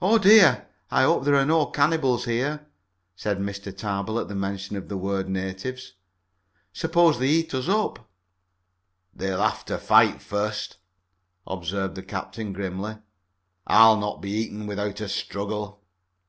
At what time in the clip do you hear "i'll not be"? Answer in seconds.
13.66-14.30